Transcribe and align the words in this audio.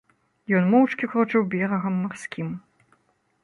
Ён 0.59 0.63
моўчкі 0.71 1.09
крочыў 1.11 1.47
берагам 1.53 2.03
марскім. 2.09 2.47